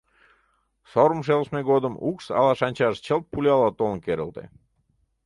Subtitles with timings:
[0.91, 4.43] Сорымым шелыштме годым укш ала шанчаш чылт пуляла толын керылте.